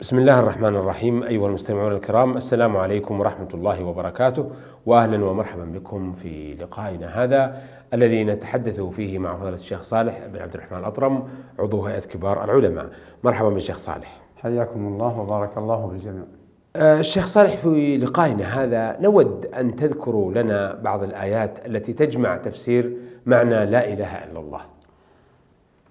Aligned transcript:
بسم 0.00 0.18
الله 0.18 0.38
الرحمن 0.38 0.76
الرحيم 0.76 1.22
أيها 1.22 1.46
المستمعون 1.46 1.92
الكرام 1.92 2.36
السلام 2.36 2.76
عليكم 2.76 3.20
ورحمة 3.20 3.48
الله 3.54 3.84
وبركاته 3.84 4.50
وأهلا 4.86 5.24
ومرحبا 5.24 5.64
بكم 5.64 6.12
في 6.12 6.54
لقائنا 6.54 7.24
هذا 7.24 7.62
الذي 7.94 8.24
نتحدث 8.24 8.80
فيه 8.80 9.18
مع 9.18 9.36
فضيلة 9.36 9.54
الشيخ 9.54 9.82
صالح 9.82 10.26
بن 10.26 10.38
عبد 10.38 10.54
الرحمن 10.54 10.78
الأطرم 10.78 11.28
عضو 11.58 11.86
هيئة 11.86 12.00
كبار 12.00 12.44
العلماء. 12.44 12.86
مرحبا 13.24 13.48
بالشيخ 13.48 13.76
صالح. 13.76 14.20
حياكم 14.36 14.86
الله 14.86 15.20
وبارك 15.20 15.58
الله 15.58 15.86
بالجميع 15.86 16.22
آه، 16.76 17.00
الشيخ 17.00 17.26
صالح 17.26 17.56
في 17.56 17.96
لقائنا 17.96 18.44
هذا 18.44 18.96
نود 19.00 19.46
أن 19.46 19.76
تذكروا 19.76 20.32
لنا 20.32 20.74
بعض 20.74 21.02
الآيات 21.02 21.66
التي 21.66 21.92
تجمع 21.92 22.36
تفسير 22.36 22.96
معنى 23.26 23.66
لا 23.66 23.92
إله 23.92 24.24
إلا 24.24 24.40
الله. 24.40 24.60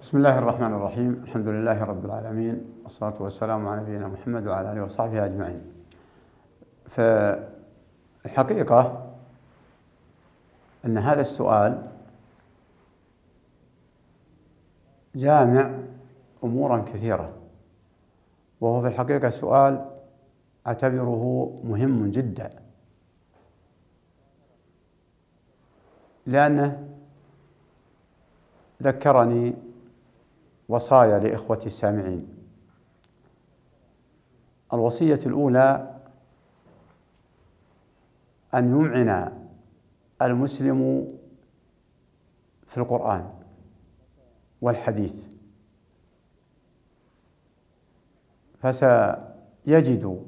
بسم 0.02 0.18
الله 0.18 0.39
الرحمن 0.39 0.73
الرحيم. 0.73 1.23
الحمد 1.23 1.48
لله 1.48 1.84
رب 1.84 2.05
العالمين 2.05 2.66
والصلاة 2.84 3.21
والسلام 3.21 3.68
على 3.68 3.82
نبينا 3.82 4.07
محمد 4.07 4.47
وعلى 4.47 4.71
آله 4.71 4.84
وصحبه 4.84 5.25
أجمعين. 5.25 5.61
فالحقيقة 8.25 9.07
أن 10.86 10.97
هذا 10.97 11.21
السؤال 11.21 11.88
جامع 15.15 15.71
أمورا 16.43 16.77
كثيرة 16.93 17.33
وهو 18.61 18.82
في 18.82 18.88
الحقيقة 18.88 19.29
سؤال 19.29 19.86
أعتبره 20.68 21.54
مهم 21.64 22.11
جدا. 22.11 22.50
لأنه 26.25 26.88
ذكرني 28.83 29.67
وصايا 30.70 31.20
لإخوتي 31.20 31.66
السامعين. 31.66 32.28
الوصية 34.73 35.20
الأولى 35.25 35.95
أن 38.53 38.69
يمعن 38.75 39.31
المسلم 40.22 41.08
في 42.67 42.78
القرآن 42.78 43.30
والحديث 44.61 45.16
فسيجد 48.59 50.25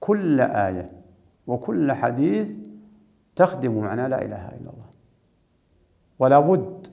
كل 0.00 0.40
آية 0.40 0.90
وكل 1.46 1.92
حديث 1.92 2.50
تخدم 3.36 3.78
معنى 3.80 4.08
لا 4.08 4.22
إله 4.22 4.48
إلا 4.48 4.70
الله. 4.70 4.90
ولا 6.18 6.40
بد 6.40 6.88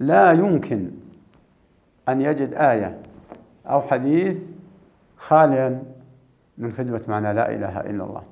لا 0.00 0.32
يمكن 0.32 0.90
أن 2.08 2.20
يجد 2.20 2.54
آية 2.54 3.02
أو 3.66 3.82
حديث 3.82 4.42
خاليا 5.16 5.82
من 6.58 6.72
خدمة 6.72 7.04
معنى 7.08 7.32
لا 7.32 7.54
إله 7.54 7.80
إلا 7.80 8.04
الله. 8.04 8.22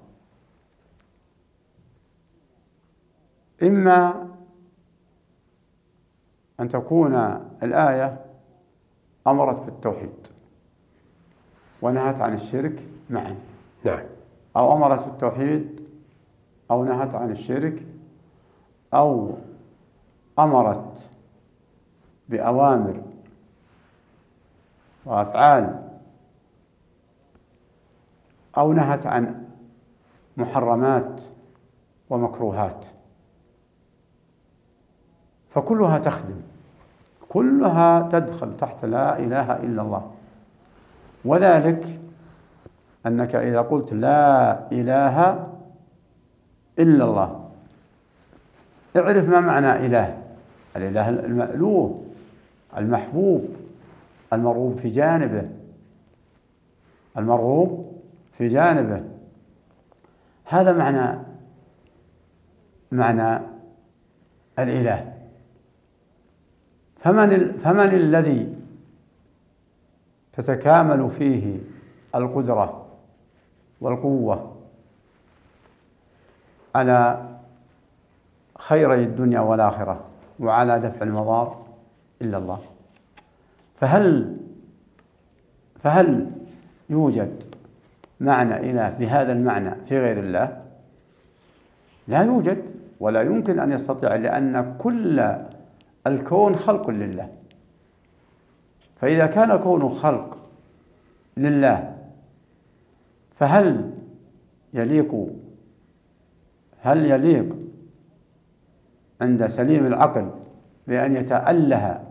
إما 3.62 4.28
أن 6.60 6.68
تكون 6.68 7.14
الآية 7.62 8.24
أمرت 9.26 9.64
بالتوحيد 9.64 10.26
ونهت 11.82 12.20
عن 12.20 12.34
الشرك 12.34 12.86
معا. 13.10 13.36
نعم. 13.84 14.04
أو 14.56 14.76
أمرت 14.76 15.04
بالتوحيد 15.04 15.80
أو 16.70 16.84
نهت 16.84 17.14
عن 17.14 17.30
الشرك 17.30 17.82
أو 18.94 19.34
أمرت 20.38 21.10
بأوامر 22.28 23.02
وأفعال 25.04 25.82
أو 28.58 28.72
نهت 28.72 29.06
عن 29.06 29.44
محرمات 30.36 31.22
ومكروهات. 32.10 32.86
فكلها 35.50 35.98
تخدم. 35.98 36.40
كلها 37.28 38.08
تدخل 38.08 38.56
تحت 38.56 38.84
لا 38.84 39.18
إله 39.18 39.56
إلا 39.56 39.82
الله. 39.82 40.10
وذلك 41.24 42.00
أنك 43.06 43.34
إذا 43.34 43.60
قلت 43.60 43.92
لا 43.92 44.52
إله 44.72 45.46
إلا 46.78 47.04
الله 47.04 47.50
اعرف 48.96 49.28
ما 49.28 49.40
معنى 49.40 49.86
إله. 49.86 50.22
الإله 50.76 51.08
المألوه 51.08 52.07
المحبوب 52.76 53.56
المرغوب 54.32 54.76
في 54.76 54.88
جانبه. 54.88 55.50
المرغوب 57.18 58.00
في 58.32 58.48
جانبه. 58.48 59.04
هذا 60.44 60.72
معنى 60.72 61.18
معنى 62.92 63.40
الإله. 64.58 65.14
فمن 67.00 67.52
فمن 67.52 67.94
الذي 67.94 68.54
تتكامل 70.32 71.10
فيه 71.10 71.58
القدرة 72.14 72.86
والقوة 73.80 74.56
على 76.74 77.28
خيري 78.58 79.02
الدنيا 79.02 79.40
والآخرة 79.40 80.00
وعلى 80.40 80.78
دفع 80.80 81.02
المضار؟ 81.02 81.67
إلا 82.22 82.38
الله. 82.38 82.60
فهل 83.80 84.36
فهل 85.82 86.30
يوجد 86.90 87.42
معنى 88.20 88.70
إله 88.70 88.88
بهذا 88.90 89.32
المعنى 89.32 89.74
في 89.88 89.98
غير 89.98 90.18
الله؟ 90.18 90.62
لا 92.08 92.22
يوجد 92.22 92.62
ولا 93.00 93.22
يمكن 93.22 93.58
أن 93.58 93.72
يستطيع 93.72 94.14
لأن 94.14 94.76
كل 94.78 95.34
الكون 96.06 96.56
خلق 96.56 96.90
لله. 96.90 97.28
فإذا 99.00 99.26
كان 99.26 99.50
الكون 99.50 99.88
خلق 99.88 100.38
لله 101.36 101.96
فهل 103.38 103.90
يليق 104.74 105.28
هل 106.82 107.10
يليق 107.10 107.56
عند 109.20 109.46
سليم 109.46 109.86
العقل 109.86 110.30
بأن 110.86 111.16
يتأله 111.16 112.07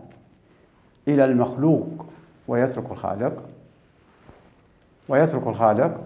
إلى 1.08 1.24
المخلوق 1.24 2.06
ويترك 2.48 2.90
الخالق. 2.90 3.42
ويترك 5.08 5.46
الخالق. 5.46 6.00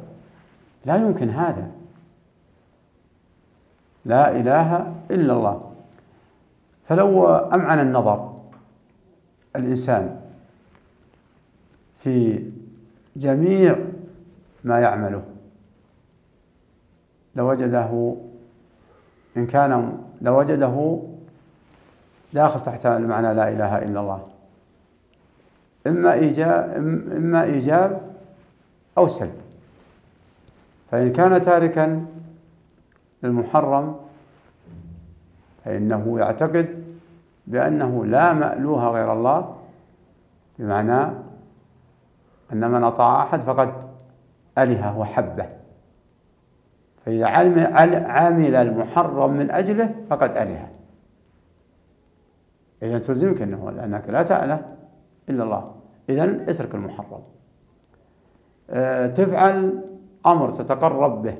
لا 0.85 0.97
يمكن 0.97 1.31
هذا. 1.31 1.71
لا 4.05 4.31
إله 4.31 4.95
إلا 5.11 5.33
الله. 5.33 5.73
فلو 6.89 7.29
أمعن 7.37 7.81
النظر 7.81 8.33
الإنسان 9.57 10.21
في 11.99 12.45
جميع 13.17 13.79
ما 14.65 14.81
يعمله 14.81 15.23
لوجده 17.37 18.17
إن 19.37 19.47
كان 19.47 19.99
لوجده 20.21 21.03
داخل 22.33 22.63
تحت 22.63 22.87
المعنى 22.87 23.35
لا 23.35 23.49
إله 23.49 23.79
إلا 23.79 24.01
الله. 24.01 24.32
إما 25.87 26.13
إيجاب 26.13 26.71
إما 27.17 27.43
إيجاب 27.43 28.01
أو 28.99 29.07
سلب. 29.09 29.43
فإن 30.91 31.13
كان 31.13 31.43
تاركا 31.43 32.07
للمحرم 33.23 33.97
فإنه 35.65 36.19
يعتقد 36.19 36.85
بأنه 37.47 38.05
لا 38.07 38.33
مألوه 38.33 38.89
غير 38.89 39.13
الله 39.13 39.57
بمعنى 40.59 41.03
أن 42.53 42.71
من 42.71 42.85
أطاع 42.85 43.23
أحد 43.23 43.41
فقد 43.41 43.73
أله 44.59 44.99
وحبه. 44.99 45.47
فإذا 47.07 47.27
عمل 48.07 48.57
المحرم 48.57 49.33
من 49.33 49.51
أجله 49.51 49.95
فقد 50.11 50.31
أله 50.37 50.69
إذا 52.83 52.99
تلزمك 52.99 53.43
أنه 53.43 53.71
لأنك 53.71 54.09
لا 54.09 54.23
تأله 54.23 54.63
إلا 55.29 55.45
الله. 55.45 55.75
إذا 56.09 56.51
اترك 56.51 56.75
المحرم. 56.75 57.21
آه، 58.71 59.07
تفعل 59.07 59.85
أمر 60.27 60.51
تتقرب 60.51 61.23
به 61.23 61.37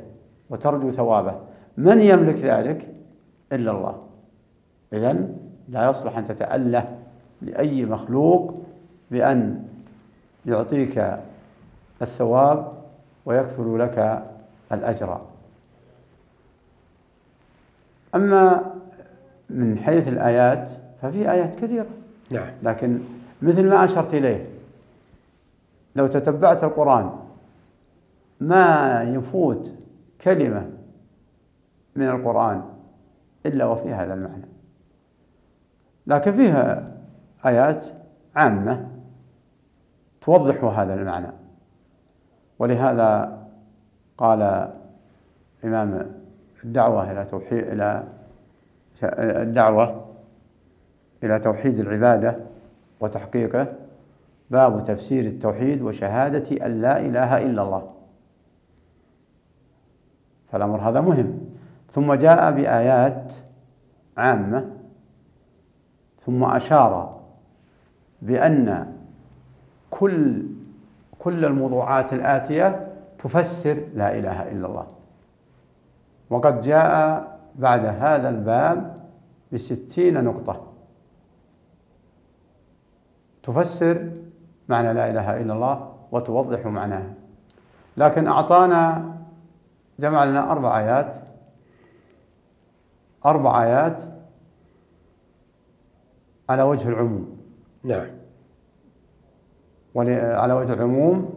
وترجو 0.51 0.91
ثوابه. 0.91 1.41
من 1.77 2.01
يملك 2.01 2.37
ذلك؟ 2.37 2.89
إلا 3.53 3.71
الله. 3.71 4.01
إذا 4.93 5.29
لا 5.69 5.91
يصلح 5.91 6.19
أن 6.19 6.25
تتأله 6.25 6.99
لأي 7.43 7.85
مخلوق 7.85 8.55
بأن 9.11 9.65
يعطيك 10.47 11.17
الثواب 12.03 12.73
ويكفل 13.27 13.79
لك 13.79 14.23
الأجر. 14.73 15.21
أما 18.15 18.73
من 19.51 19.79
حيث 19.79 20.09
الآيات 20.09 20.69
ففي 21.03 21.31
آيات 21.31 21.55
كثيرة. 21.55 21.87
نعم. 22.31 22.51
لكن 22.63 23.01
مثل 23.43 23.69
ما 23.69 23.85
أشرت 23.85 24.15
إليه. 24.15 24.47
لو 25.97 26.07
تتبعت 26.07 26.65
القرآن 26.65 27.11
ما 28.41 29.03
يفوت 29.03 29.73
كلمة 30.21 30.71
من 31.97 32.09
القرآن 32.09 32.63
إلا 33.47 33.65
وفي 33.65 33.95
هذا 33.95 34.15
المعنى. 34.15 34.49
لكن 36.07 36.33
فيها 36.33 36.95
آيات 37.47 37.87
عامة 38.37 38.89
توضح 40.21 40.65
هذا 40.65 40.95
المعنى. 40.95 41.33
ولهذا 42.59 43.39
قال 44.19 44.73
إمام 45.65 46.13
الدعوة 46.65 47.13
إلى 47.13 47.25
توحيد 47.25 47.59
إلى 47.59 48.09
الدعوة 49.19 50.07
إلى 51.23 51.39
توحيد 51.39 51.81
العبادة 51.81 52.52
وتحقيقه 53.03 53.67
باب 54.51 54.85
تفسير 54.85 55.25
التوحيد 55.25 55.83
وشهادة 55.83 56.67
أن 56.67 56.81
لا 56.81 57.01
إله 57.01 57.39
إلا 57.43 57.63
الله. 57.63 57.91
فالأمر 60.53 60.81
هذا 60.81 61.01
مهم. 61.01 61.41
ثم 61.93 62.15
جاء 62.15 62.51
بآيات 62.51 63.33
عامة 64.17 64.71
ثم 66.21 66.45
أشار 66.45 67.21
بأن 68.23 68.93
كل 69.91 70.43
كل 71.19 71.45
الموضوعات 71.45 72.13
الآتية 72.13 72.89
تفسر 73.19 73.83
لا 73.95 74.19
إله 74.19 74.51
إلا 74.51 74.67
الله. 74.67 74.87
وقد 76.31 76.61
جاء 76.61 77.23
بعد 77.59 77.85
هذا 77.85 78.29
الباب 78.29 78.97
بستين 79.53 80.25
نقطة. 80.25 80.72
تفسر 83.43 84.11
معنى 84.69 84.93
لا 84.93 85.11
إله 85.11 85.41
إلا 85.41 85.53
الله 85.55 85.95
وتوضح 86.13 86.67
معناها 86.67 87.15
لكن 87.97 88.27
أعطانا 88.27 89.13
جمع 89.99 90.25
لنا 90.25 90.53
أربع 90.53 90.79
آيات. 90.79 91.17
أربع 93.27 93.63
آيات 93.63 94.05
على 96.49 96.63
وجه 96.63 96.89
العموم. 96.89 97.39
نعم. 97.85 98.07
على 99.97 100.55
وجه 100.55 100.73
العموم. 100.73 101.35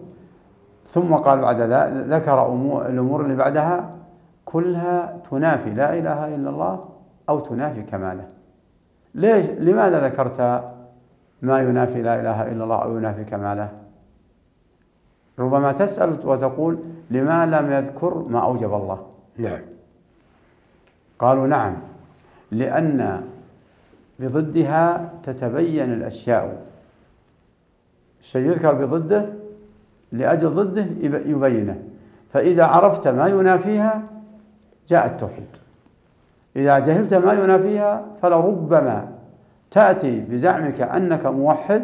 ثم 0.88 1.14
قال 1.14 1.40
بعد 1.40 1.62
ذلك 1.62 2.08
ذكر 2.08 2.46
الأمور 2.90 3.22
اللي 3.22 3.36
بعدها 3.36 3.92
كلها 4.46 5.22
تنافي 5.32 5.70
لا 5.70 5.94
إله 5.94 6.36
إلا 6.36 6.50
الله 6.50 6.90
أو 7.30 7.40
تنافي 7.40 7.82
كماله. 7.82 8.28
ليش؟ 9.16 9.46
لماذا 9.46 10.08
ذكرت 10.08 10.75
ما 11.46 11.60
ينافي 11.60 12.02
لا 12.02 12.22
إله 12.22 12.52
إلا 12.52 12.64
الله 12.64 12.84
أو 12.84 12.98
ينافي 12.98 13.24
كماله 13.24 13.70
ربما 15.40 15.72
تسأل 15.72 16.28
وتقول 16.28 16.80
لما 17.12 17.46
لم 17.46 17.72
يذكر 17.72 18.26
ما 18.30 18.40
أوجب 18.40 18.74
الله. 18.74 19.08
نعم. 19.38 19.62
قالوا 21.20 21.48
نعم 21.48 21.76
لأن 22.52 23.24
بضدها 24.20 25.10
تتبين 25.24 25.94
الأشياء. 25.94 26.66
الشيء 28.22 28.46
يذكر 28.46 28.74
بضده 28.74 29.26
لأجل 30.12 30.50
ضده 30.50 30.86
يبينه. 31.26 31.84
فإذا 32.34 32.66
عرفت 32.66 33.08
ما 33.08 33.28
ينافيها 33.28 34.04
جاء 34.88 35.06
التوحيد. 35.06 35.58
إذا 36.56 36.80
جهلت 36.80 37.14
ما 37.14 37.34
ينافيها 37.34 38.06
فلربما 38.22 39.15
تأتي 39.72 40.20
بزعمك 40.20 40.82
أنك 40.82 41.26
موحد 41.26 41.84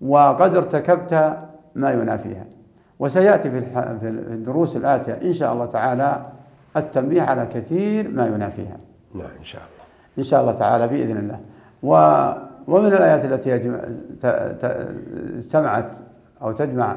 وقد 0.00 0.56
ارتكبت 0.56 1.36
ما 1.74 1.90
ينافيها. 1.90 2.44
وسيأتي 2.98 3.50
في 3.50 4.08
الدروس 4.08 4.76
الآتية 4.76 5.12
إن 5.12 5.32
شاء 5.32 5.52
الله 5.52 5.66
تعالى 5.66 6.26
التنبيه 6.76 7.22
على 7.22 7.46
كثير 7.46 8.08
ما 8.08 8.26
ينافيها. 8.26 8.76
نعم 9.14 9.26
إن 9.38 9.44
شاء 9.44 9.62
الله. 9.62 9.84
إن 10.18 10.22
شاء 10.22 10.40
الله 10.40 10.52
تعالى 10.52 10.88
بإذن 10.88 11.16
الله. 11.16 11.40
و 11.82 11.96
ومن 12.68 12.86
الآيات 12.86 13.24
التي 13.24 13.78
اجتمعت 15.38 15.90
أو 16.42 16.52
تجمع 16.52 16.96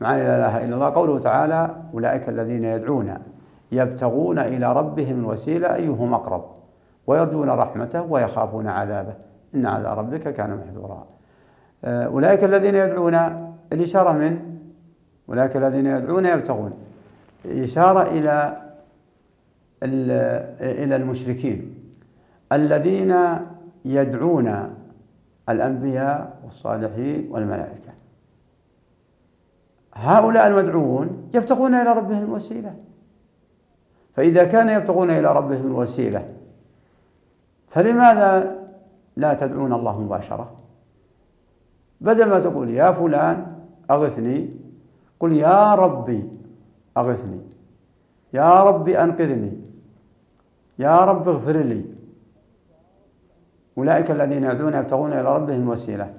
معاني 0.00 0.22
لا 0.22 0.36
إله 0.36 0.64
إلا 0.64 0.74
الله 0.74 0.90
قوله 0.90 1.18
تعالى 1.18 1.70
أولئك 1.94 2.28
الذين 2.28 2.64
يدعون 2.64 3.14
يبتغون 3.72 4.38
إلى 4.38 4.72
ربهم 4.72 5.18
الوسيلة 5.20 5.74
أيهم 5.74 6.14
أقرب 6.14 6.44
ويرجون 7.06 7.50
رحمته 7.50 8.02
ويخافون 8.02 8.68
عذابه. 8.68 9.14
إن 9.54 9.66
عذاب 9.66 9.98
ربك 9.98 10.34
كان 10.34 10.56
محذورا. 10.56 11.06
آه، 11.84 12.04
أولئك 12.04 12.44
الذين 12.44 12.74
يدعون 12.74 13.14
الإشارة 13.72 14.12
من؟ 14.12 14.58
أولئك 15.28 15.56
الذين 15.56 15.86
يدعون 15.86 16.26
يبتغون. 16.26 16.72
إشارة 17.46 18.02
إلى 18.02 18.62
إلى 19.82 20.96
المشركين. 20.96 21.74
الذين 22.52 23.16
يدعون 23.84 24.74
الأنبياء 25.48 26.38
والصالحين 26.44 27.28
والملائكة. 27.30 27.92
هؤلاء 29.94 30.46
المدعوون 30.46 31.30
يبتغون 31.34 31.74
إلى 31.74 31.92
ربهم 31.92 32.22
الوسيلة. 32.22 32.74
فإذا 34.14 34.44
كان 34.44 34.68
يبتغون 34.68 35.10
إلى 35.10 35.32
ربهم 35.32 35.66
الوسيلة 35.66 36.28
فلماذا 37.68 38.61
لا 39.16 39.34
تدعون 39.34 39.72
الله 39.72 40.00
مباشرة. 40.00 40.50
بدل 42.00 42.28
ما 42.28 42.40
تقول 42.40 42.70
يا 42.70 42.92
فلان 42.92 43.56
أغثني 43.90 44.50
قل 45.20 45.32
يا 45.32 45.74
ربي 45.74 46.28
أغثني 46.96 47.40
يا 48.32 48.62
ربي 48.62 49.02
أنقذني 49.02 49.52
يا 50.78 50.96
رب 51.04 51.28
اغفر 51.28 51.56
لي. 51.56 51.84
أولئك 53.78 54.10
الذين 54.10 54.44
يدعون 54.44 54.74
يبتغون 54.74 55.12
إلى 55.12 55.36
ربهم 55.36 55.62
الوسيلة. 55.62 56.14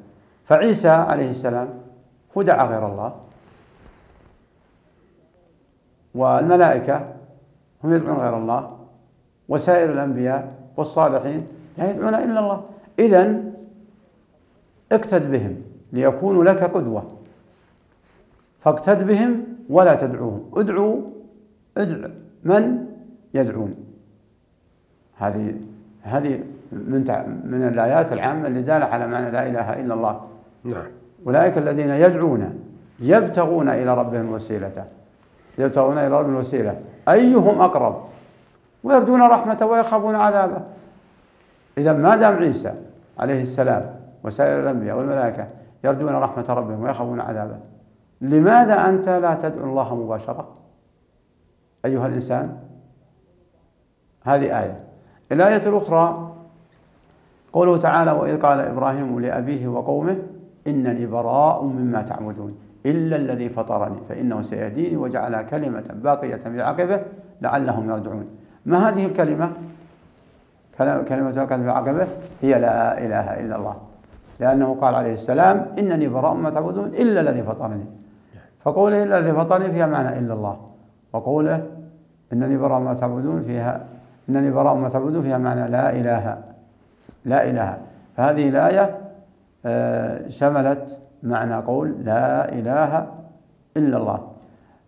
فعيسى 0.46 0.90
عليه 0.90 1.32
السلام 1.32 1.70
هو 2.38 2.42
دعا 2.42 2.66
غير 2.66 2.88
الله. 2.88 3.16
والملائكة 6.16 7.14
هم 7.84 7.94
يدعون 7.94 8.18
غير 8.18 8.38
الله. 8.38 8.78
وسائر 9.50 9.92
الأنبياء 9.92 10.56
والصالحين 10.78 11.48
لا 11.78 11.92
يدعون 11.92 12.16
إلا 12.16 12.40
الله. 12.40 12.64
إذا 13.00 13.44
اقتد 14.92 15.32
بهم 15.32 15.56
ليكونوا 15.94 16.44
لك 16.44 16.64
قدوة. 16.64 17.12
فاقتد 18.62 19.08
بهم 19.08 19.44
ولا 19.70 19.96
تدعوهم. 19.96 20.52
ادعوا 20.54 21.02
ادع 21.78 22.08
من 22.44 22.86
يدعون. 23.34 23.76
هذه 25.18 25.56
هذه 26.02 26.40
من 26.72 27.04
من 27.46 27.68
الآيات 27.68 28.14
العامة 28.14 28.48
اللي 28.48 28.62
دالة 28.62 28.86
على 28.86 29.08
معنى 29.08 29.32
لا 29.32 29.48
إله 29.48 29.82
إلا 29.82 29.94
الله. 29.94 30.22
نعم. 30.64 30.86
أولئك 31.28 31.58
الذين 31.58 31.90
يدعون 31.90 32.60
يبتغون 33.00 33.70
إلى 33.70 33.96
ربهم 33.96 34.32
وسيلة 34.32 34.86
يبتغون 35.58 35.98
إلى 35.98 36.20
ربهم 36.20 36.34
الوسيلة 36.34 36.80
أيهم 37.10 37.62
أقرب؟ 37.62 38.04
ويرجون 38.84 39.22
رحمته 39.22 39.66
ويخافون 39.66 40.16
عذابه. 40.16 40.62
إذا 41.78 41.94
ما 41.94 42.16
دام 42.16 42.36
عيسى 42.36 42.74
عليه 43.20 43.42
السلام 43.42 43.96
وسائر 44.24 44.60
الأنبياء 44.60 44.98
والملائكة 44.98 45.48
يرجون 45.84 46.10
رحمة 46.10 46.46
ربهم 46.50 46.84
ويخافون 46.84 47.22
عذابه 47.22 47.58
لماذا 48.22 48.90
أنت 48.90 49.10
لا 49.10 49.34
تدعو 49.34 49.70
الله 49.70 49.96
مباشرة؟ 49.96 50.48
أيها 51.86 52.08
الإنسان 52.08 52.58
هذه 54.24 54.60
آية. 54.60 54.80
الآية 55.32 55.68
الأخرى 55.68 56.34
قوله 57.54 57.78
تعالى 57.78 58.12
وإذ 58.12 58.42
قال 58.42 58.60
إبراهيم 58.60 59.20
لأبيه 59.20 59.68
وقومه 59.68 60.18
إنني 60.68 61.06
براء 61.06 61.64
مما 61.64 62.02
تعبدون 62.02 62.58
إلا 62.86 63.16
الذي 63.16 63.50
فطرني 63.50 63.98
فإنه 64.10 64.42
سيهديني 64.42 64.98
وجعلها 64.98 65.42
كلمة 65.42 65.84
باقية 66.04 66.36
في 66.36 66.62
عقبه 66.62 67.02
لعلهم 67.42 67.90
يرجعون. 67.90 68.26
ما 68.66 68.90
هذه 68.90 69.06
الكلمة؟ 69.06 69.52
كلمة 70.78 71.32
باقية 71.32 71.64
في 71.64 71.70
عقبه 71.70 72.08
هي 72.42 72.60
لا 72.60 72.98
إله 72.98 73.40
إلا 73.40 73.56
الله. 73.56 73.76
لأنه 74.40 74.78
قال 74.82 74.96
عليه 74.96 75.14
السلام 75.14 75.66
إنني 75.80 76.08
براء 76.08 76.34
مما 76.34 76.50
تعبدون 76.50 76.86
إلا 76.86 77.22
الذي 77.22 77.44
فطرني. 77.44 77.86
فقوله 78.64 79.04
إلا 79.04 79.20
الذي 79.20 79.34
فطرني 79.34 79.72
فيها 79.72 79.88
معنى 79.88 80.20
إلا 80.20 80.34
الله. 80.34 80.58
وقوله 81.14 81.66
إنني 82.34 82.58
براء 82.58 82.80
ما 82.80 82.94
تعبدون 82.94 83.44
فيها 83.44 83.86
إنني 84.30 84.52
براء 84.52 84.76
ما 84.76 84.90
تعبدون 84.90 85.22
فيها 85.22 85.38
معنى 85.38 85.68
لا 85.68 85.92
إله 85.92 86.38
لا 87.26 87.50
إله. 87.50 87.78
فهذه 88.18 88.50
الآية 88.50 88.98
آه، 89.66 90.28
شملت 90.28 91.00
معنى 91.24 91.56
قول 91.56 91.96
لا 92.04 92.50
إله 92.50 93.08
إلا 93.78 93.98
الله. 93.98 94.28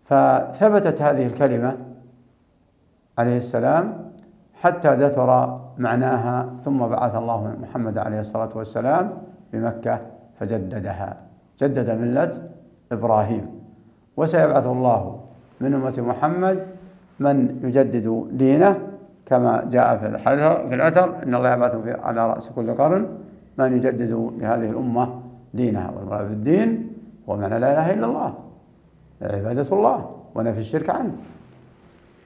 فثبتت 0.04 1.02
هذه 1.02 1.26
الكلمة 1.26 1.76
عليه 3.18 3.36
السلام 3.36 4.10
حتى 4.62 4.96
دثر 4.96 5.60
معناها 5.78 6.48
ثم 6.64 6.78
بعث 6.78 7.16
الله 7.16 7.56
محمد 7.62 7.98
عليه 7.98 8.20
الصلاة 8.20 8.48
والسلام 8.54 9.10
بمكة 9.52 9.98
فجددها. 10.40 11.16
جدد 11.60 11.90
ملة 11.90 12.32
إبراهيم. 12.92 13.46
وسيبعث 14.16 14.66
الله 14.66 15.20
من 15.60 15.74
أمة 15.74 15.94
محمد 15.98 16.66
من 17.20 17.60
يجدد 17.64 18.28
دينه 18.32 18.78
كما 19.26 19.64
جاء 19.70 19.96
في 19.96 20.18
في 20.68 20.74
الأثر. 20.74 21.22
إن 21.22 21.34
الله 21.34 21.52
يبعث 21.54 21.74
على 22.04 22.26
رأس 22.30 22.48
كل 22.48 22.74
قرن 22.74 23.06
من 23.58 23.76
يجدد 23.76 24.30
لهذه 24.38 24.70
الأمة 24.70 25.20
دينها 25.54 25.90
والمراد 25.96 26.28
بالدين 26.28 26.92
هو 27.28 27.36
معنى 27.36 27.58
لا 27.58 27.72
إله 27.72 27.94
إلا 27.94 28.06
الله. 28.06 28.34
عبادة 29.22 29.68
الله 29.72 30.10
ونفي 30.34 30.58
الشرك 30.58 30.90
عنه. 30.90 31.12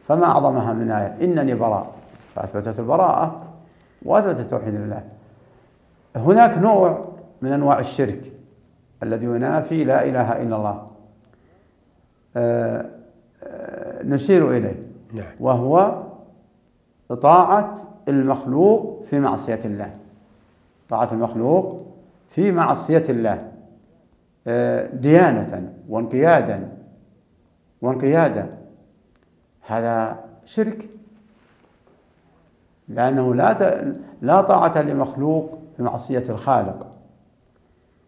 فما 0.09 0.25
أعظمها 0.25 0.73
من 0.73 0.91
آية؟ 0.91 1.25
إنني 1.25 1.55
براء. 1.55 2.00
فأثبتت 2.35 2.79
البراءة 2.79 3.53
وأثبتت 4.03 4.41
التوحيد 4.41 4.75
لله 4.75 5.05
هناك 6.17 6.59
نوع 6.59 7.09
من 7.43 7.53
أنواع 7.53 7.79
الشرك 7.79 8.33
الذي 9.03 9.27
ينافي 9.27 9.85
لا 9.85 10.05
إله 10.05 10.43
إلا 10.43 10.57
الله. 10.57 10.87
آه، 12.37 12.87
آه، 13.43 14.03
نشير 14.03 14.51
إليه. 14.51 14.83
نعم. 15.13 15.33
وهو 15.41 16.03
طاعة 17.23 17.77
المخلوق 18.09 19.05
في 19.11 19.21
معصية 19.21 19.61
الله. 19.65 19.95
طاعة 20.89 21.09
المخلوق 21.13 21.87
في 22.31 22.53
معصية 22.53 23.05
الله. 23.09 23.53
آه، 24.47 24.87
ديانة 24.87 25.73
وانقيادا 25.89 26.69
وانقيادا. 27.83 28.59
هذا 29.67 30.25
شرك. 30.45 30.89
لأنه 32.91 33.35
لا 33.35 33.85
لا 34.23 34.41
طاعة 34.41 34.83
لمخلوق 34.83 35.59
في 35.77 35.83
معصية 35.83 36.25
الخالق. 36.29 36.87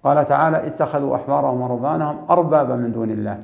قال 0.04 0.26
تعالى 0.26 0.66
اتخذوا 0.66 1.16
أحبارهم 1.16 1.60
ورهبانهم 1.60 2.16
أربابا 2.30 2.76
من 2.76 2.92
دون 2.92 3.10
الله. 3.10 3.38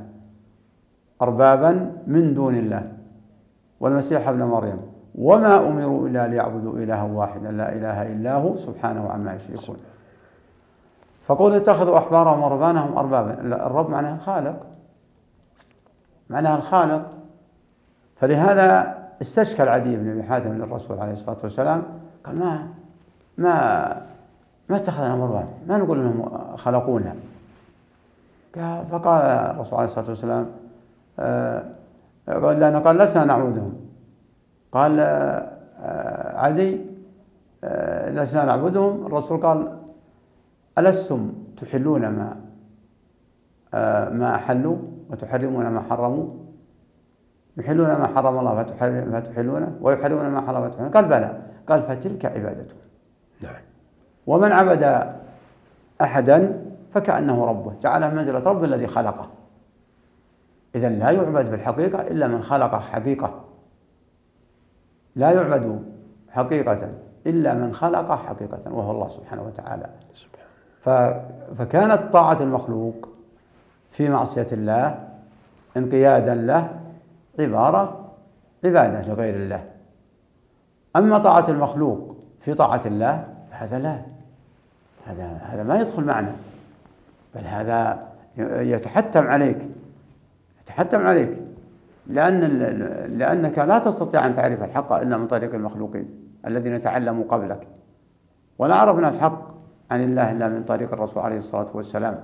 أربابا 1.23 1.93
من 2.07 2.35
دون 2.35 2.55
الله. 2.55 2.93
والمسيح 3.81 4.29
ابن 4.29 4.43
مريم 4.43 4.79
وما 5.15 5.57
أمروا 5.69 6.09
إلا 6.09 6.29
ليعبدوا 6.29 6.79
إلها 6.79 7.03
واحدا 7.03 7.51
لا 7.51 7.73
إله 7.73 8.03
إلا 8.03 8.35
هو 8.35 8.57
سبحانه 8.57 9.11
عما 9.11 9.35
يشركون. 9.35 9.77
فقول 11.27 11.55
اتخذوا 11.55 11.99
أحبارهم 11.99 12.43
ورهبانهم 12.43 12.99
أربابا. 12.99 13.33
الرب 13.41 13.91
معناه 13.91 14.15
الخالق. 14.15 14.57
معناها 16.31 16.57
الخالق. 16.57 17.13
فلهذا 18.17 18.98
استشكل 19.23 19.69
عدي 19.69 19.97
بن 19.97 20.11
ابي 20.11 20.23
حاتم 20.23 20.53
للرسول 20.53 20.99
عليه 20.99 21.13
الصلاة 21.13 21.37
والسلام 21.43 21.83
قال 22.25 22.39
ما 22.39 22.69
ما 23.39 24.03
ما 24.69 24.77
اتخذنا 24.77 25.17
مروان 25.17 25.47
ما 25.67 25.79
نقول 25.79 26.01
إنهم 26.01 26.57
خلقونا. 26.57 27.15
فقال 28.91 29.23
الرسول 29.23 29.79
عليه 29.79 29.89
الصلاة 29.89 30.09
والسلام 30.09 30.47
آه، 31.19 31.63
قال 32.29 32.57
لنا 32.57 32.79
قال 32.79 32.99
لسنا 32.99 33.25
نعبدهم. 33.25 33.75
قال 34.73 35.01
آه، 35.01 36.39
عدي 36.39 36.81
آه، 37.65 38.11
لسنا 38.11 38.45
نعبدهم. 38.45 39.07
الرسول 39.07 39.41
قال 39.41 39.79
ألستم 40.79 41.33
تحلون 41.57 42.01
ما 42.01 42.37
ما 44.13 44.35
أحلوا 44.35 44.77
وتحرمون 45.11 45.69
ما 45.69 45.81
حرموا؟ 45.91 46.27
يحلون 47.59 47.87
ما 47.87 48.07
حرم 48.07 48.39
الله 48.39 48.65
فتحلونه 48.65 49.79
ويحرمون 49.81 50.29
ما 50.29 50.41
حرم 50.41 50.71
فتحلونه 50.71 50.91
قال 50.91 51.05
بلى. 51.05 51.39
قال 51.69 51.83
فتلك 51.83 52.25
عبادتهم 52.25 52.79
نعم. 53.41 53.55
ومن 54.27 54.53
عبد 54.53 55.13
أحدا 56.01 56.65
فكأنه 56.95 57.45
ربه. 57.45 57.73
جعله 57.83 58.15
منزلة 58.15 58.39
رب 58.39 58.65
الذي 58.65 58.87
خلقه. 58.87 59.29
إذا 60.75 60.89
لا 60.89 61.11
يعبد 61.11 61.47
في 61.47 61.55
الحقيقة 61.55 62.01
إلا 62.01 62.27
من 62.27 62.43
خلقه 62.43 62.79
حقيقة. 62.79 63.45
لا 65.17 65.31
يعبد 65.31 65.83
حقيقة 66.31 66.89
إلا 67.27 67.55
من 67.55 67.75
خلق 67.75 68.15
حقيقة 68.15 68.61
وهو 68.67 68.91
الله 68.91 69.09
سبحانه 69.09 69.43
وتعالى. 69.43 69.87
فكانت 71.59 72.13
طاعة 72.13 72.41
المخلوق 72.41 73.09
في 73.91 74.09
معصية 74.09 74.47
الله 74.53 75.09
انقيادا 75.77 76.35
له 76.35 76.69
عبارة 77.41 78.11
عبادة 78.65 79.03
لغير 79.03 79.35
الله. 79.35 79.65
أما 80.97 81.19
طاعة 81.19 81.45
المخلوق 81.49 82.17
في 82.41 82.55
طاعة 82.55 82.83
الله 82.87 83.35
فهذا 83.51 83.79
لا. 83.79 84.03
هذا 85.07 85.41
هذا 85.43 85.63
ما 85.63 85.81
يدخل 85.81 86.05
معنا. 86.05 86.33
بل 87.35 87.45
هذا 87.45 88.09
يتحتم 88.39 89.27
عليك. 89.27 89.59
يتحتم 90.63 91.07
عليك. 91.07 91.39
لأن 92.07 92.41
لأنك 93.19 93.59
لا 93.59 93.79
تستطيع 93.79 94.27
أن 94.27 94.35
تعرف 94.35 94.63
الحق 94.63 94.93
إلا 94.93 95.17
من 95.17 95.27
طريق 95.27 95.55
المخلوقين 95.55 96.09
الذين 96.47 96.81
تعلموا 96.81 97.25
قبلك. 97.25 97.67
ولا 98.59 98.75
عرفنا 98.75 99.09
الحق 99.09 99.49
عن 99.91 100.05
الله 100.05 100.33
إلا 100.33 100.49
من 100.49 100.65
طريق 100.65 100.93
الرسول 100.93 101.23
عليه 101.23 101.39
الصلاة 101.39 101.67
والسلام. 101.75 102.21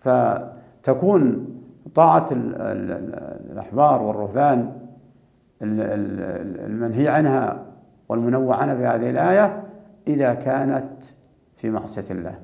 فتكون 0.00 1.53
طاعة 1.94 2.26
الأحبار 2.32 4.02
والرهبان 4.02 4.72
المنهي 5.62 7.08
عنها 7.08 7.62
والمنوع 8.08 8.56
عنها 8.56 8.74
في 8.74 8.86
هذه 8.86 9.10
الآية 9.10 9.62
إذا 10.06 10.34
كانت 10.34 10.92
في 11.56 11.70
معصية 11.70 12.04
الله 12.10 12.34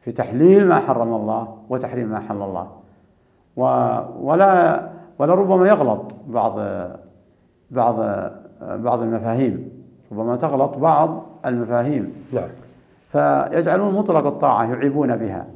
في 0.00 0.12
تحليل 0.12 0.68
ما 0.68 0.80
حرم 0.80 1.14
الله 1.14 1.58
وتحريم 1.68 2.08
ما 2.08 2.20
حل 2.20 2.42
الله. 2.42 2.70
ولا 4.20 4.88
ولربما 5.18 5.68
يغلط 5.68 6.14
بعض 6.28 6.58
بعض 7.70 7.94
بعض 8.60 9.02
المفاهيم 9.02 9.70
ربما 10.12 10.36
تغلط 10.36 10.76
بعض 10.76 11.24
المفاهيم. 11.46 12.12
نعم. 12.32 12.48
فيجعلون 13.12 13.94
مطلق 13.94 14.26
الطاعة 14.26 14.64
يعيبون 14.64 15.16
بها. 15.16 15.46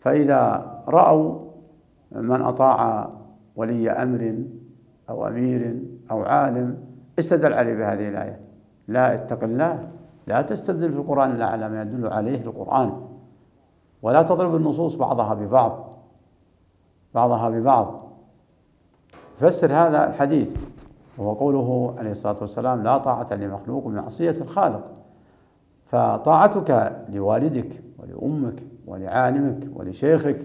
فإذا 0.00 0.66
رأوا 0.88 1.45
من 2.12 2.42
أطاع 2.42 3.08
ولي 3.56 3.90
أمر 3.90 4.42
أو 5.10 5.26
أمير 5.26 5.76
أو 6.10 6.22
عالم 6.22 6.78
استدل 7.18 7.52
عليه 7.52 7.74
بهذه 7.74 8.08
الآية. 8.08 8.40
لا 8.88 9.14
اتق 9.14 9.44
الله 9.44 9.88
لا 10.26 10.42
تستدل 10.42 10.92
في 10.92 10.98
القرآن 10.98 11.30
إلا 11.30 11.46
على 11.46 11.68
ما 11.68 11.82
يدل 11.82 12.06
عليه 12.06 12.42
القرآن. 12.42 12.92
ولا 14.02 14.22
تضرب 14.22 14.56
النصوص 14.56 14.94
بعضها 14.94 15.34
ببعض 15.34 15.86
بعضها 17.14 17.50
ببعض. 17.50 18.02
فسر 19.40 19.72
هذا 19.72 20.08
الحديث 20.08 20.48
وهو 21.18 21.32
قوله 21.32 21.94
عليه 21.98 22.10
الصلاة 22.10 22.36
والسلام 22.40 22.82
لا 22.82 22.98
طاعة 22.98 23.34
لمخلوق 23.34 23.86
بمعصية 23.86 24.30
الخالق. 24.30 24.84
فطاعتك 25.86 27.02
لوالدك 27.08 27.82
ولأمك 27.98 28.62
ولعالمك 28.86 29.68
ولشيخك 29.74 30.42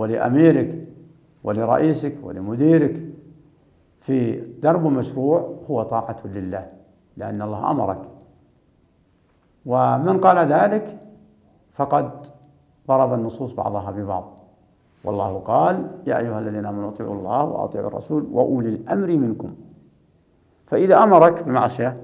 ولأميرك 0.00 0.88
ولرئيسك 1.44 2.14
ولمديرك 2.22 3.02
في 4.00 4.40
درب 4.62 4.86
مشروع 4.86 5.54
هو 5.70 5.82
طاعة 5.82 6.16
لله 6.24 6.66
لأن 7.16 7.42
الله 7.42 7.70
أمرك. 7.70 8.08
ومن 9.66 10.20
قال 10.20 10.52
ذلك 10.52 10.98
فقد 11.72 12.10
ضرب 12.88 13.14
النصوص 13.14 13.52
بعضها 13.52 13.90
ببعض. 13.90 14.38
والله 15.04 15.38
قال 15.38 15.90
يا 16.06 16.18
أيها 16.18 16.38
الذين 16.38 16.66
آمنوا 16.66 16.88
اطيعوا 16.88 17.14
الله 17.14 17.44
وأطيعوا 17.44 17.86
الرسول 17.86 18.26
وأولي 18.32 18.68
الأمر 18.68 19.06
منكم. 19.06 19.54
فإذا 20.66 21.02
أمرك 21.02 21.42
بمعصية 21.42 22.00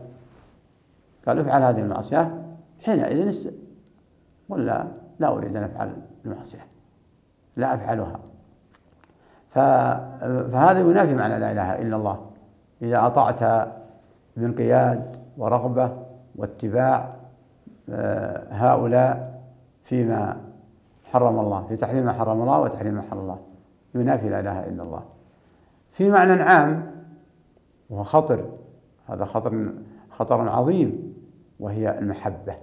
قال 1.26 1.38
افعل 1.38 1.62
هذه 1.62 1.78
المعصية 1.78 2.42
حينئذ. 2.84 3.50
ولا 4.48 4.86
لا 5.18 5.28
أريد 5.28 5.56
أن 5.56 5.62
أفعل 5.62 5.96
المعصية. 6.24 6.75
لا 7.56 7.74
أفعلها. 7.74 8.20
فهذا 9.50 10.78
ينافي 10.78 11.14
معنى 11.14 11.38
لا 11.38 11.52
إله 11.52 11.82
إلا 11.82 11.96
الله. 11.96 12.26
إذا 12.82 13.06
أطعت 13.06 13.68
بانقياد 14.36 15.16
ورغبة 15.38 15.96
واتباع 16.36 17.16
آه، 17.90 18.46
هؤلاء 18.50 19.40
فيما 19.84 20.36
حرم 21.04 21.38
الله 21.38 21.66
في 21.68 21.76
تحريم 21.76 22.04
ما 22.04 22.12
حرم 22.12 22.42
الله 22.42 22.60
وتحريم 22.60 22.94
ما 22.94 23.02
حرم 23.02 23.20
الله. 23.20 23.38
ينافي 23.94 24.28
لا 24.28 24.40
إله 24.40 24.66
إلا 24.66 24.82
الله. 24.82 25.02
في 25.92 26.10
معنى 26.10 26.42
عام 26.42 26.90
وهو 27.90 28.04
خطر. 28.04 28.44
هذا 29.08 29.24
خطر 29.24 29.68
خطر 30.10 30.48
عظيم 30.48 31.14
وهي 31.60 31.98
المحبة. 31.98 32.54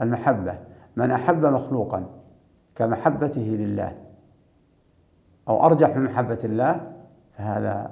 المحبة. 0.00 0.58
من 0.96 1.10
أحب 1.10 1.46
مخلوقا. 1.46 2.06
كمحبته 2.78 3.40
لله 3.40 3.92
أو 5.48 5.66
أرجح 5.66 5.96
من 5.96 6.04
محبة 6.04 6.38
الله 6.44 6.80
فهذا 7.38 7.90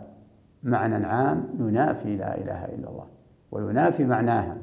معنى 0.62 1.07
عام 1.07 1.49
ينافي 1.61 2.16
لا 2.16 2.38
إله 2.38 2.64
إلا 2.64 2.88
الله 2.88 3.07
وينافي 3.52 4.05
معناها. 4.05 4.57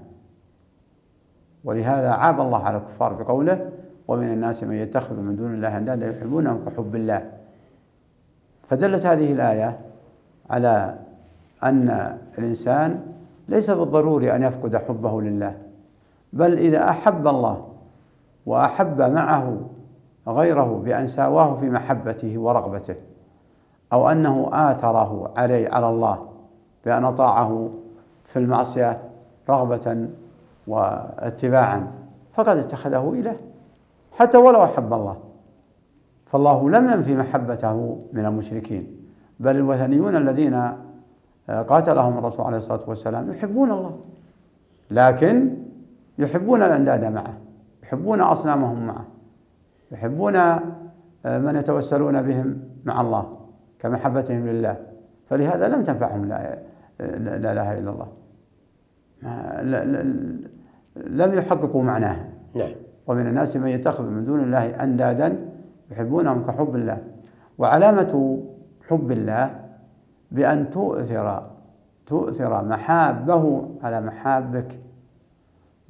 ولهذا 1.63 2.09
عاب 2.09 2.41
الله 2.41 2.63
على 2.63 2.77
الكفار 2.77 3.13
بقوله 3.13 3.69
ومن 4.07 4.33
الناس 4.33 4.63
من 4.63 4.75
يتخذ 4.75 5.15
من 5.15 5.35
دون 5.35 5.53
الله 5.53 5.77
أندادا 5.77 6.17
يحبونهم 6.17 6.65
كحب 6.65 6.95
الله. 6.95 7.31
فدلت 8.69 9.05
هذه 9.05 9.33
الآية 9.33 9.79
على 10.49 10.95
أن 11.63 12.17
الإنسان 12.37 12.99
ليس 13.49 13.69
بالضروري 13.69 14.35
أن 14.35 14.43
يفقد 14.43 14.75
حبه 14.75 15.21
لله 15.21 15.57
بل 16.33 16.57
إذا 16.57 16.89
أحب 16.89 17.27
الله 17.27 17.67
وأحب 18.45 19.01
معه 19.01 19.69
غيره 20.27 20.81
بأن 20.85 21.07
ساواه 21.07 21.55
في 21.55 21.69
محبته 21.69 22.39
ورغبته 22.39 22.95
أو 23.93 24.09
أنه 24.09 24.49
آثره 24.53 25.31
عليه 25.37 25.69
على 25.69 25.89
الله 25.89 26.27
بأن 26.85 27.05
أطاعه 27.05 27.69
في 28.25 28.39
المعصية 28.39 28.99
رغبة 29.49 30.07
واتباعا. 30.67 31.87
فقد 32.33 32.57
اتخذه 32.57 33.13
إله 33.13 33.35
حتى 34.17 34.37
ولو 34.37 34.63
أحب 34.63 34.93
الله. 34.93 35.17
فالله 36.25 36.69
لم 36.69 36.89
ينفي 36.89 37.15
محبته 37.15 37.99
من 38.13 38.25
المشركين 38.25 38.87
بل 39.39 39.55
الوثنيون 39.55 40.15
الذين 40.15 40.71
قاتلهم 41.49 42.17
الرسول 42.17 42.45
عليه 42.45 42.57
الصلاة 42.57 42.81
والسلام 42.87 43.31
يحبون 43.31 43.71
الله. 43.71 43.99
لكن 44.91 45.57
يحبون 46.17 46.63
الأنداد 46.63 47.05
معه 47.05 47.33
يحبون 47.83 48.21
أصنامهم 48.21 48.87
معه. 48.87 49.05
يحبون 49.93 50.53
من 51.25 51.55
يتوسلون 51.55 52.21
بهم 52.21 52.59
مع 52.85 53.01
الله 53.01 53.39
كمحبتهم 53.79 54.47
لله. 54.47 54.77
فلهذا 55.29 55.67
لم 55.67 55.83
تنفعهم 55.83 56.25
لا, 56.25 56.57
لا 56.99 57.51
إله 57.51 57.79
إلا 57.79 57.91
الله. 57.91 58.07
لم 60.95 61.33
يحققوا 61.33 61.83
معناها 61.83 62.29
نعم. 62.55 62.71
ومن 63.07 63.27
الناس 63.27 63.55
من 63.55 63.67
يتخذ 63.67 64.09
من 64.09 64.25
دون 64.25 64.39
الله 64.39 64.83
أندادا 64.83 65.51
يحبونهم 65.91 66.45
كحب 66.45 66.75
الله. 66.75 66.97
وعلامة 67.57 68.43
حب 68.89 69.11
الله 69.11 69.59
بأن 70.31 70.69
تؤثر 70.69 71.49
تؤثر 72.05 72.65
محابه 72.65 73.69
على 73.83 74.01
محابك 74.01 74.79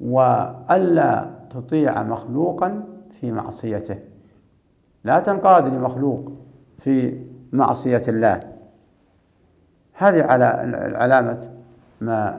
وألا 0.00 1.30
تطيع 1.50 2.02
مخلوقا 2.02 2.84
في 3.20 3.32
معصيته. 3.32 3.98
لا 5.04 5.20
تنقاد 5.20 5.74
لمخلوق 5.74 6.32
في 6.78 7.20
معصية 7.52 8.02
الله. 8.08 8.52
هذه 9.94 10.22
على 10.22 10.44
علامة 10.96 11.50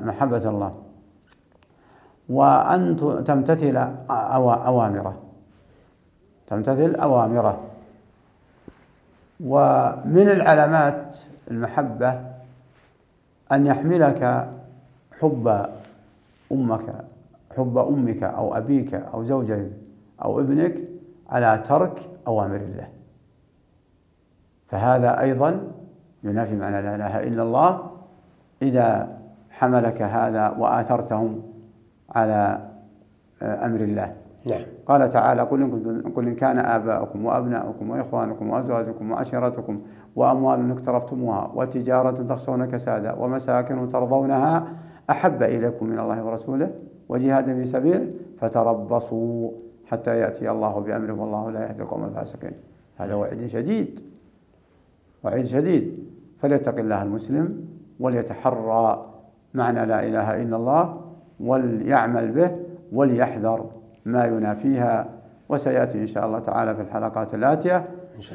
محبة 0.05 0.49
الله. 0.49 0.75
وأن 2.29 2.97
تمتثل 3.27 3.77
أوامره. 4.09 5.21
تمتثل 6.47 6.95
أوامره. 6.95 7.61
ومن 9.45 10.29
العلامات 10.29 11.17
المحبة 11.51 12.21
أن 13.51 13.65
يحملك 13.65 14.49
حب 15.21 15.65
أمك 16.51 17.05
حب 17.57 17.77
أمك 17.77 18.23
أو 18.23 18.57
أبيك 18.57 18.93
أو 18.93 19.23
زوجك. 19.23 19.71
أو 20.23 20.39
ابنك 20.39 20.75
على 21.29 21.63
ترك 21.67 22.09
أوامر 22.27 22.55
الله. 22.55 22.87
فهذا 24.67 25.21
أيضا 25.21 25.61
ينافي 26.23 26.55
معنى 26.55 26.81
لا 26.81 26.95
إله 26.95 27.23
إلا 27.23 27.43
الله. 27.43 27.91
إذا 28.61 29.17
حملك 29.49 30.01
هذا 30.01 30.49
وآثرتهم 30.49 31.41
على 32.09 32.59
آه، 33.41 33.65
أمر 33.65 33.79
الله. 33.79 34.13
نعم. 34.45 34.61
قال 34.85 35.09
تعالى 35.09 35.41
قل 35.41 35.61
إن, 35.61 36.01
قل 36.15 36.27
إن 36.27 36.35
كان 36.35 36.57
آباؤكم 36.57 37.25
وأبناؤكم 37.25 37.89
وإخوانكم 37.89 38.49
وأزواجكم 38.49 39.11
وعشيرتكم 39.11 39.81
وأموال 40.15 40.71
اقترفتموها 40.71 41.51
وتجارة 41.55 42.23
تخشون 42.23 42.65
كسادا 42.65 43.13
ومساكن 43.13 43.89
ترضونها 43.89 44.67
أحب 45.09 45.43
إليكم 45.43 45.85
من 45.85 45.99
الله 45.99 46.23
ورسوله 46.23 46.71
وجهاد 47.09 47.45
في 47.45 47.65
سبيله 47.65 48.07
فتربصوا. 48.39 49.51
حتى 49.85 50.19
يأتي 50.19 50.51
الله 50.51 50.79
بأمره 50.79 51.13
والله 51.13 51.51
لا 51.51 51.67
يهدي 51.67 51.81
القوم 51.81 52.05
الفاسقين. 52.05 52.53
هذا 52.97 53.13
وعد 53.13 53.45
شديد. 53.47 53.99
وعيد 55.23 55.45
شديد. 55.45 55.97
فليتق 56.39 56.79
الله 56.79 57.03
المسلم 57.03 57.67
وليتحرى 57.99 59.05
معنى 59.53 59.85
لا 59.85 60.07
إله 60.07 60.41
إلا 60.41 60.55
الله 60.55 61.01
وليعمل 61.39 62.31
به 62.31 62.51
وليحذر 62.91 63.65
ما 64.05 64.25
ينافيها. 64.25 65.07
وسيأتي 65.49 66.01
إن 66.01 66.07
شاء 66.07 66.25
الله 66.25 66.39
تعالى 66.39 66.75
في 66.75 66.81
الحلقات 66.81 67.33
الآتية 67.33 67.85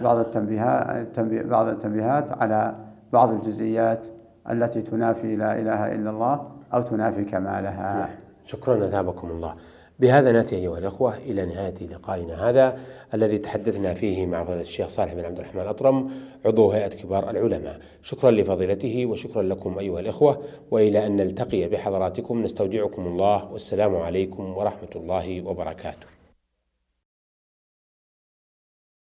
بعض 0.03 0.19
التنبيهات 0.19 1.21
بعض 1.45 1.67
التنبيهات 1.67 2.43
على 2.43 2.75
بعض 3.13 3.31
الجزئيات 3.31 4.07
التي 4.51 4.83
تنافي 4.83 5.37
لا 5.37 5.61
إله 5.61 5.93
إلا 5.95 6.11
الله 6.11 6.49
أو 6.75 6.83
تنافي 6.83 7.25
كمالها. 7.25 7.95
نعم. 7.95 8.09
شكرا 8.47 8.87
أثابكم 8.87 9.31
الله. 9.31 9.55
بهذا 10.01 10.33
نأتي 10.33 10.57
أيها 10.57 10.79
الأخوة 10.79 11.17
إلى 11.17 11.47
نهاية 11.47 11.75
لقائنا 11.93 12.49
هذا 12.51 12.79
الذي 13.15 13.39
تحدثنا 13.39 13.95
فيه 13.95 14.27
مع 14.27 14.45
فضيلة 14.45 14.61
الشيخ 14.61 14.89
صالح 14.89 15.15
بن 15.15 15.25
عبد 15.25 15.39
الرحمن 15.39 15.63
الأطرم 15.63 16.11
عضو 16.45 16.71
هيئة 16.71 16.89
كبار 16.89 17.31
العلماء. 17.31 17.81
شكرا 18.03 18.31
لفضيلته 18.31 19.07
وشكرا 19.07 19.43
لكم 19.43 19.79
أيها 19.79 20.01
الأخوة 20.01 20.43
وإلى 20.71 21.07
أن 21.07 21.17
نلتقي 21.17 21.69
بحضراتكم 21.69 22.43
نستودعكم 22.43 23.07
الله 23.07 23.53
والسلام 23.53 23.97
عليكم 23.97 24.57
ورحمة 24.57 24.91
الله 24.97 25.47
وبركاته. 25.47 26.20